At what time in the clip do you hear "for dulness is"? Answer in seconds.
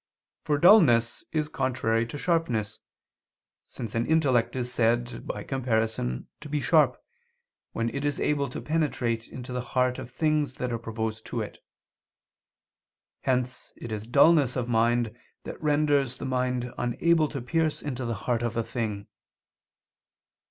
0.39-1.47